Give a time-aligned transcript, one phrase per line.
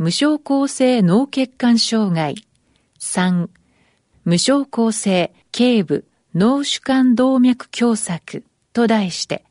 [0.00, 2.34] 無症候性脳血管障害
[3.00, 3.50] 3
[4.24, 8.42] 無症候性頸部脳主管動脈狭窄
[8.72, 9.44] と題して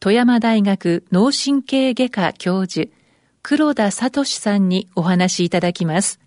[0.00, 2.88] 富山大学脳神経外科教授
[3.42, 6.18] 黒田聡さんにお話しいただきます。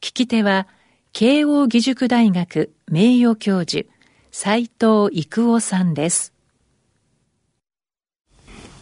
[0.00, 0.66] 聞き手は、
[1.12, 3.86] 慶応義塾大学名誉教授、
[4.32, 6.32] 斉藤育夫さんです。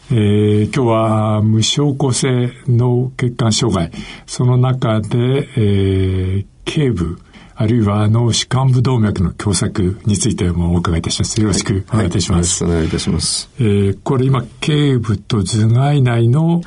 [0.09, 3.91] えー、今日は無症候性脳血管障害、
[4.25, 7.19] その中で、えー、頸部、
[7.55, 11.41] あるいは脳主幹部動脈の狭窄についてもお伺いいたします。
[11.41, 12.63] よろしくお願いいたします。
[12.63, 13.49] はいはい、お願いいたします。
[13.59, 16.61] えー、これ今、頸部と頭蓋内の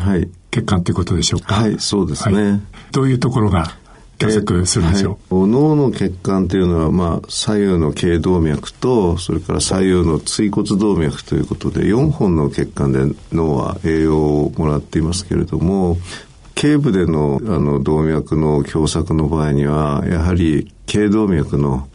[0.50, 1.54] 血管ということでしょうか？
[1.54, 2.60] はい、そうですね、はい。
[2.92, 3.72] どういうところが
[4.20, 13.00] 狭窄するんでしょう、はい、脳の血管というのは、まあ、左右の頸動脈と、それから左右の椎骨動脈ということで、4本の血管で
[13.32, 15.96] 脳は栄養をもらっていますけれども、
[16.54, 21.88] 頸部でのあの動脈の狭窄の場合には、やはり頸動脈の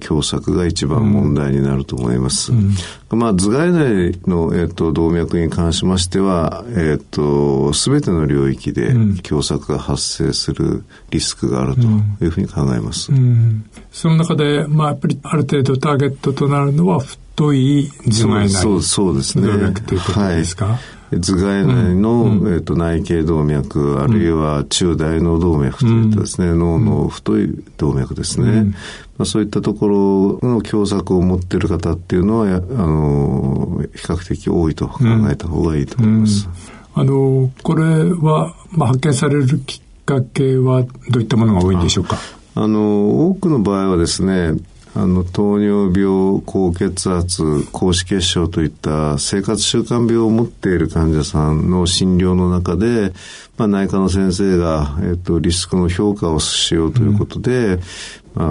[0.00, 2.52] 狭窄が一番問題になると思います。
[2.52, 2.74] うん、
[3.10, 11.82] まあ、頭蓋内の、えーと、動脈に関しましては、えっ、ー、と、すべての領域で狭窄が発生するリスクがあると
[12.24, 13.12] いうふうに考えます。
[13.12, 13.18] うん。
[13.18, 18.48] うん、その中で、まあ、やっぱりある程度ターゲットとなるのは、太い頭蓋内。
[18.50, 19.46] そうそうですね。
[19.46, 27.48] 動脈ということですか、はい頭蓋内の、うん、えーと、内頸動脈、あるいは中大脳動脈といったですね、うん、脳の太い
[27.78, 28.76] 動脈ですね、うん、ま
[29.22, 36.48] あ、そういったところの狭窄を持っている方っていうのは、あの比較的多いと考えた方がいいと思います。
[36.94, 42.18] あのこれは、まあ、発見されるきっかけはどういったものが多いんでしょうか？
[42.54, 44.54] あの多くの場合はですね
[44.94, 53.12] あの糖尿病高血圧高脂血症といった生活習慣病を持っている患者さんの診療の中で、
[53.56, 57.80] まあ、内科の先生が、えっと、リスクの評価をしようということで、うん、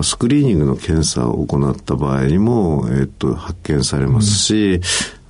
[0.03, 4.81] スクリーニングの検査を行った場合にも、えっと、発見されますし、うん。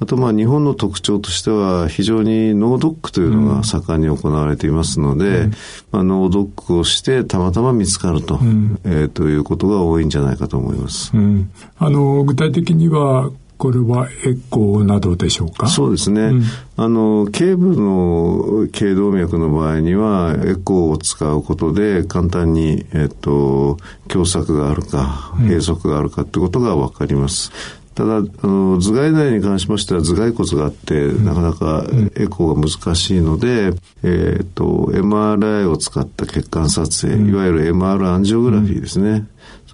[0.02, 5.52] あとまあ日本の特徴としては非常に脳ドックというのが盛んに行われていますので、うん、
[5.92, 11.12] まあ、脳ドックをしてたまたま見つかると,、うん、えー、ということが多いんじゃないかと思います。
[11.14, 15.68] うん、あの具体的にはこれはエコーなどでしょうか？
[15.68, 16.22] そうですね。
[16.22, 16.44] うん、
[16.78, 23.78] あの、頸部の頸動脈の場合には、エコーを使うことで、簡単に、えっと、
[24.10, 27.52] 狭窄があるか、閉塞があるかってことがわかります。
[27.96, 39.28] ただ、あの、頭蓋内に関しましては頭蓋骨があって、なかなかエコーが難しいので、えっ、と、MRI を使った血管撮影、いわゆる MR アンジオグラフィーですね。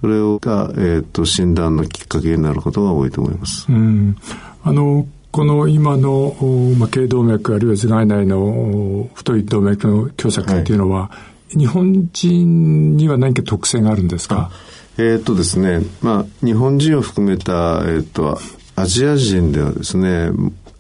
[0.06, 3.66] それが、えっ、と、診断のきっかけになることが多いと思います。
[3.70, 4.16] うん、
[4.62, 6.36] あの、この今の、
[6.78, 11.12] まあ、頸動脈あるいは頭蓋内の太い動脈の狭窄っていうのは、は
[11.56, 14.52] い、日本人には何か特性があるんですか？
[15.00, 18.38] えっ、とですね、まあ、日本人を含めた、えっ、と、
[18.76, 20.30] アジア人ではですね、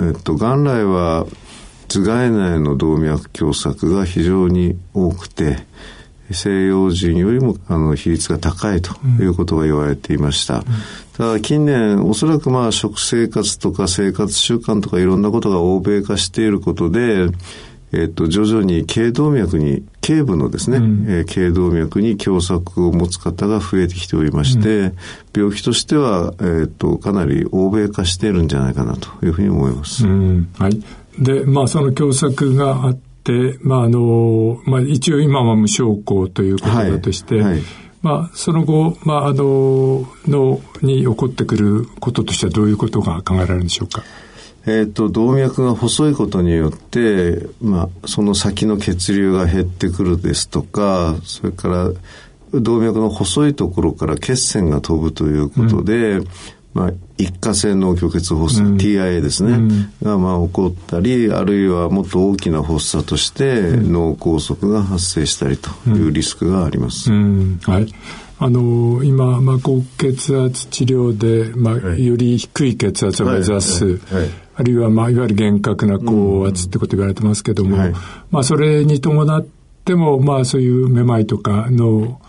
[0.02, 1.26] えっ、と、元来は
[1.88, 5.66] 頭蓋内の動脈狭窄が非常に多くて、
[6.32, 10.58] 西洋人よりもあの比率が高いということが言われていました。
[10.58, 10.64] うん、
[11.18, 17.28] ただ近年、おそらくまあ食生活とか生活習慣とかいろんなことが欧米化していることで、
[17.92, 24.98] えっと、徐々に頸動脈に、頸部のですね、うん、えー、頸動脈に狭窄を持つ方が増えてきておりまして、うん、
[25.34, 30.06] 病気としては、えっと、かなり欧米化しているんじゃないかなというふうに思います。
[30.06, 30.84] うん、はい。
[31.18, 33.05] で、まあ、その狭窄があって、
[33.62, 37.62] まあ、あの、まあ、一応今は無症候ということだとして、はいはい
[38.02, 44.04] まあ、その後、まあ、あの、脳に起こってくることとしてはどういうことが考えられるんでしょうか？
[44.68, 51.92] えっ、ー、と、動脈が細いことによって、まあ、その先の血流が減ってくるですとか、それから、
[52.54, 56.28] 動脈の細いところから血栓が飛ぶということで、うん、
[56.76, 67.10] まあ、一過性脳虚血発作、うん、TIA ですね、うん、がまあ起こったり、あるいはもっと大きな発作として脳梗塞が発生したりというリスクがあります。
[67.12, 67.88] はい。
[68.38, 74.24] あの今、まあ、高血圧治療で、まあ、はい、より低い血圧を目指す、はい。
[74.24, 77.78] はい、あるいは、まあ、いわゆる厳格な高圧ってこと言われてますけども、
[78.32, 79.46] まあ、それに伴っ
[79.86, 82.20] っても、まあそういうめまいとか脳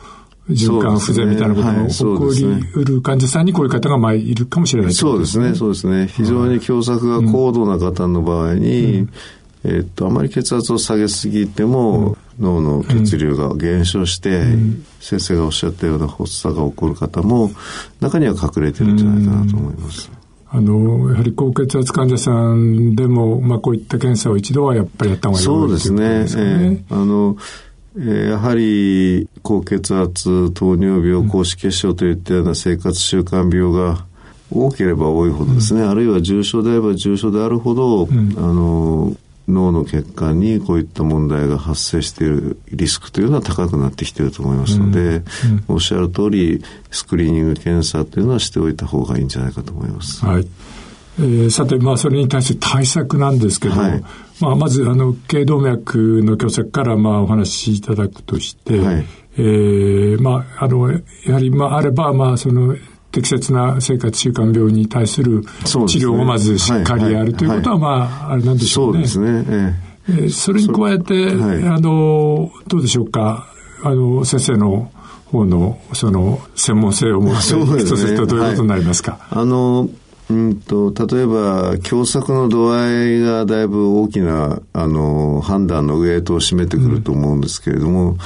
[0.49, 2.45] 循環不全みたいなことも起こり
[2.75, 6.07] うる患者さんにこういう方がまあいるかもしれないそうですね、そうですね。
[6.07, 9.11] 非常に狭窄が高度な方の場合に、うん、
[9.65, 17.51] えー、っと、あまり血圧を下げすぎても、うん、脳の血流が減少して、うん、先生がおっしゃったような発作が起こる方も、
[18.01, 20.11] 中には隠れてるんじゃないかなと思います。
[20.49, 26.29] あの、やはり高血圧患者さんでも、まあ、こういった検査を一度はやっぱりやった方がいいそうですね。
[26.29, 26.85] すね。
[26.89, 27.37] えー、あの、
[27.99, 34.05] えやはり高血圧、糖尿病、高脂血症といったような生活習慣病が
[34.51, 39.17] 多ければ多いほどですね、うん、あるいは重症であれば重症であるほど、うん、あの
[39.49, 45.13] 脳の血管にこういった問題が発生しているリスクというのは高くなってきていると思いますので、うん。
[45.13, 50.25] うん、おっしゃる通りスクリーニング検査というのはしておいた方がいいんじゃないかと思います。
[50.25, 50.47] はい
[51.19, 54.03] えー、さて、まあ、それに対する対策なんですけど、はい、
[54.41, 59.07] まあ、まず、あの、頸動脈の狭窄から、まあ、お話しいただくとして、はい、
[59.39, 61.01] えー、まあ、あの、や
[61.35, 62.77] はり、まあ、あれば、まあ、その、
[63.13, 69.07] 適切な生活習慣病に対する治療をまずしっかりやるということは、まあ、あれなんでしょうね。
[69.07, 69.81] そうですね。
[70.09, 71.33] えー、それに加えて、
[71.67, 73.47] あの、どうでしょうか、
[73.83, 74.91] あの、先生の
[75.33, 79.27] 方の、その、専門性を持って、一つとどういうことになりますか？
[79.31, 79.89] あの、
[80.29, 88.19] うんと、例えば、共作の度合いがだいぶ大きな、あの、判断のウエイトを占めてくると思うんですけれども、うん、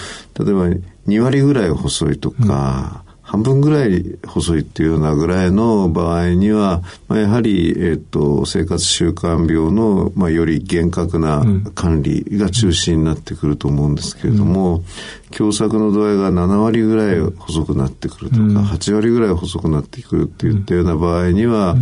[0.46, 0.68] 例えば、
[1.06, 11.44] 2割ぐらい細いとか、半分ぐらい細いっていうようなぐらいの場合には、まあ、やはり、えっ、と、生活習慣病の、まあ、より厳格な
[11.76, 14.84] 管理が中心になってくると思うんですけれども、うん、
[15.32, 21.76] 狭窄の度合いが7割ぐらい細くなってくるとか、うん、8割ぐらい細くなってくるっていったような場合には、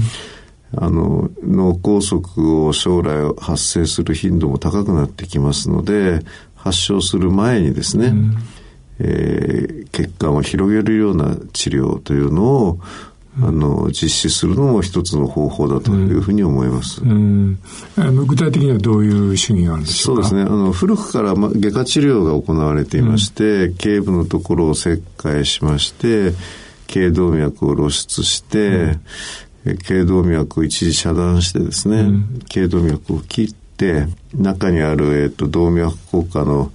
[0.76, 6.20] あの、脳梗塞を将来発生する頻度も高くなってきますので、
[6.56, 8.36] 発症する前にですね、うん
[9.00, 12.80] えー、血管を広げるような治療というのを、
[13.40, 17.02] あの実施するのも一つの方法だというふうに思います。
[17.02, 17.56] うん、
[17.96, 20.28] あの具体的にはどういう主義があるんでしょうか？
[20.28, 20.50] そうですね。
[20.50, 26.32] あの古くから外科治療が行われていまして、うん、頸部のところを切開しまして、
[26.88, 28.96] 頸動脈を露出して、
[29.64, 36.72] うん、頸動脈を一時遮断してですね、うん、頸動脈を切って、中にある、えっと、動脈硬化の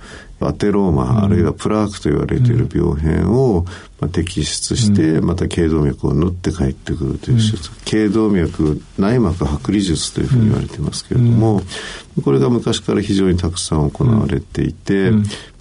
[0.48, 3.66] アテローマ、うん、あるいはプラークと言われている病変を、
[4.00, 11.62] まあ、摘出して、また頸動脈を縫って帰ってくるという手術、頸動脈内膜剥離術というふうに言われていますけれども、
[12.24, 15.12] これが昔から非常にたくさん行われていて、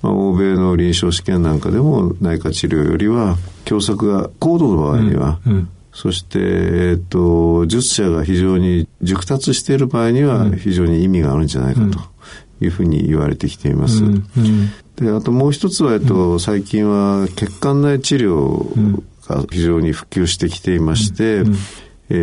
[0.02, 3.36] まあ、欧米の臨床試験なんかでも内科治療よりは
[3.66, 5.38] 狭窄が高度の場合には、
[5.92, 12.11] そして、えっと、術者が非常に熟達している場合には非常に意味があるんじゃないかと
[12.62, 14.04] いうふうに言われてきています。
[14.04, 21.56] うんうん、であともう一つは、えっと、最近は血管内治療が非常に普及してきていまして、うん、
[22.10, 22.14] え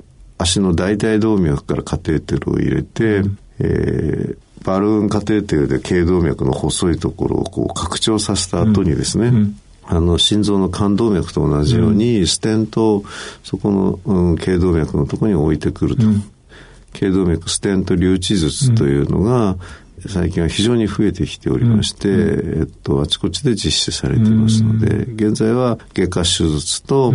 [0.00, 0.02] ー、
[0.38, 9.60] 足の大腿動脈からカテーテルを入れて、うん、えー、バルーンカテーテルで頸動脈の細いところをこう拡張させた後にですね、うん。
[9.86, 13.04] あの心臓の冠動脈と同じように、ステントを
[13.42, 16.02] そこの、うん、頸動脈のところに置いてくると。
[16.94, 19.56] うん、頸動脈ステント留置術というのが、
[20.06, 27.14] 最近は非常に増えてきておりまして、うん、えっと、あちこちで実施されていますので、現在は外科手術と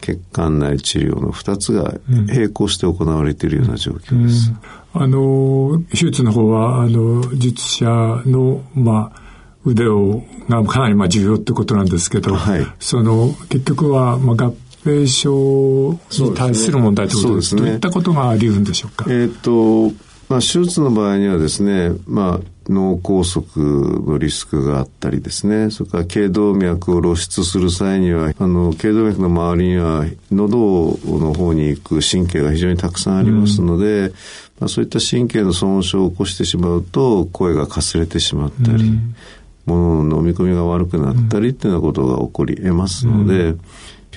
[0.00, 4.52] 血管内治療の2つが並行して行われているような状況です。
[4.94, 7.86] あの、手術の方は、あの、術者
[8.26, 9.28] の、まあ、
[9.64, 14.54] 腕をがかなりまあ重要ってことなんですけど、はい、その結局はまあ合
[14.84, 17.60] 併症に対する問題ということですね。
[17.62, 19.06] どういったことがあり得るんでしょうか？
[19.08, 19.92] えっ、と
[20.28, 34.12] まあ、手術の場合にはですね、まあ、脳梗塞のリスクがあったりですね、それから頸動脈を露出する際には、あの、頸動脈の周りには、喉の方に行く神経が非常にたくさんありますので、うん、
[34.60, 39.16] まあ、そういった神経の損傷を起こしてしまうと、声がかすれてしまったり、うん、
[39.64, 43.60] 物の飲み込みが悪くなったりっていうようなことが起こり得ますので、うん、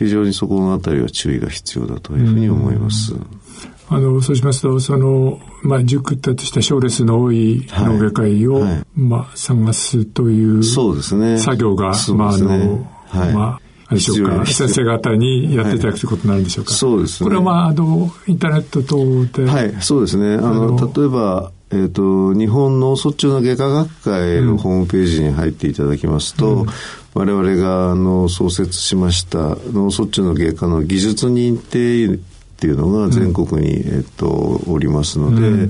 [0.02, 3.14] 非常にそこのあたりは注意が必要だというふうに思います。
[3.88, 11.38] あの、そうしますと、その、まあ、熟ったとした症列の多い脳外科医を、はいはい、まあ、探すという、そうですね。
[11.38, 16.74] 作業が、ね、まあ、あの、はい、まあ、あれでしょうか、先生方にやっていただくということになるんでしょうか。
[16.74, 17.26] そうですね。
[17.26, 19.48] これはまあ、あの、インターネット等で。
[19.48, 20.34] はい、そうですね。
[20.36, 26.66] あの、例えば、えっ、ー、と、日本脳卒中の外科学会のホームページに入っていただきますと、うん、
[27.14, 32.18] 我々があの創設しました脳卒中の外科の技術認定っ
[32.62, 35.70] ていうのが全国に、えっと、おりますので、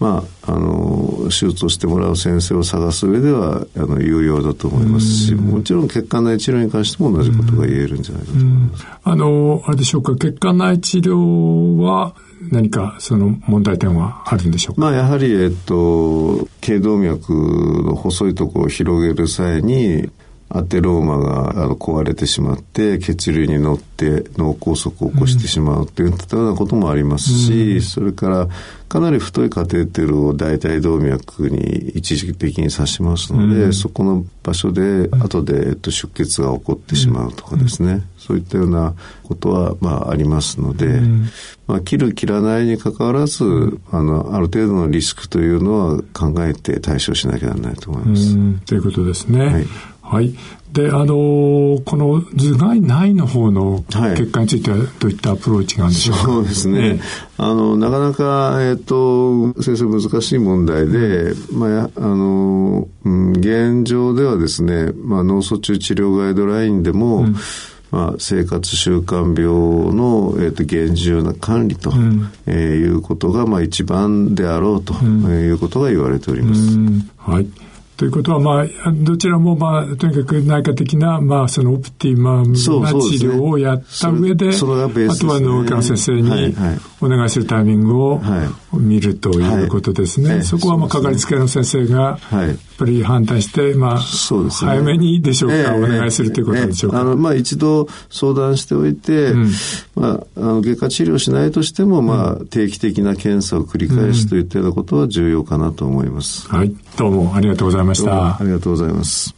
[0.00, 8.86] まあ、あの手術をしてもらう先生を探す上ではあの有用だと思いますしもちろん血管内治療に関しても同じことが言えるんじゃないかと思います。
[9.04, 12.14] あのあれでしょうか血管内治療は
[12.50, 14.80] 何かその問題点はあるんでしょうか？
[14.82, 20.10] まあやはり、えっと、頸動脈の細いところを広げる際に
[20.54, 28.48] アテローマがあの壊れてしまって血流に乗って脳梗塞を起こしてしまうといったようなこともありますし、うん、それから
[28.88, 38.94] かなり太いカテーテルを大腿動脈に一時的に刺しますので、うん、そこの場所で後で、えっと、出血が起こってしまうとかですね、うん、そういったような
[39.24, 41.00] ことは、まあ、ありますので、
[41.66, 43.44] まあ、切る切らないにかかわらず
[43.90, 48.36] あのある程度のリスクというのは考えて対処しなきゃならないと思います。
[48.66, 49.46] ということですね。
[49.46, 49.66] はい
[50.14, 50.32] はい。
[50.72, 57.00] で、あのー、この頭蓋内の方の結果についてはどういったアプローチがあるんでしょうか、そうですね。
[57.36, 67.36] あの、なかなか、えっ、ー、と、先生難しい問題で、まあ、あの、うん、現状ではですね、まあ、脳卒中治療ガイドラインでも、うん。
[67.90, 76.76] まあ、生活習慣病の、えーと、厳重な管理と、うん、えー、いうことが、まあ、一番であろうと、うん、いうことが言われております。
[77.18, 77.46] はい
[77.96, 86.54] ということは、まあ、どちらも、まあ、とにかく内科的な、まあ、そのオプティマムな治療をやった上で、そそでね、あとは脳科の先生に
[87.00, 88.20] お願いするタイミングを
[88.74, 90.26] 見るということですね。
[90.28, 96.98] はいはい、そこは、まあ、かかりつけの先生が、やっぱり判断して、まあ、そうですね、早めにでしょうか、えー、お願いするということでしょうか。
[96.98, 99.50] えー、あの、まあ、一度相談しておいて、うん、
[99.94, 106.48] まあ、あの外科治療しないとしても、まあ、定期的な検査を繰り返すといったようなことは重要かなと思います。
[106.48, 106.74] はい。
[106.96, 108.38] どうもありがとうございました。
[108.38, 109.34] ありがとうございます。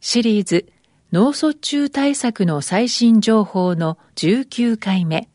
[0.00, 0.66] シリーズ
[1.14, 5.28] 脳卒中対策の最新情報の19回目。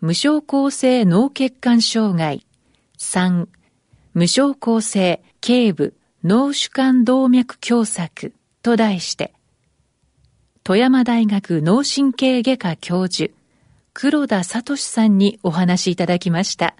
[0.00, 2.44] 無症候性脳血管障害
[2.98, 3.46] 3
[4.14, 9.32] 無症候性頸部脳主管動脈狭窄と題して
[10.64, 13.32] 富山大学脳神経外科教授
[13.98, 16.76] 黒田聡さんにお話しいただきました。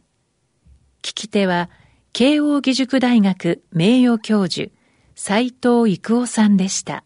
[1.02, 1.70] 聞き手は
[2.12, 4.70] 慶應義塾大学名誉教授
[5.14, 7.05] 斉藤育夫さんでした。